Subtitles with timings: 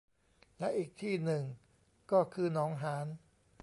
[0.59, 1.43] และอีกที่หนึ่ง
[2.11, 3.05] ก็คือหนองหาร